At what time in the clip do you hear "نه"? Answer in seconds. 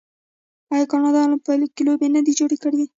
2.15-2.21